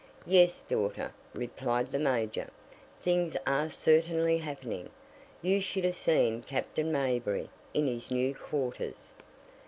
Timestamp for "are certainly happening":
3.45-4.89